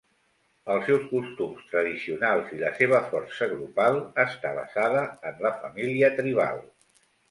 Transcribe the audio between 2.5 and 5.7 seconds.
i la seva força grupal està basada en la